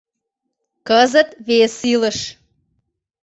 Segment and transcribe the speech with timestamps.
[0.87, 2.19] Кызыт вес илыш...